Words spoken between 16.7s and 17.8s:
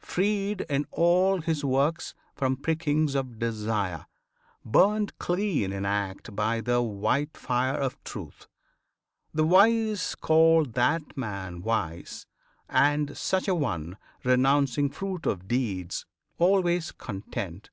content.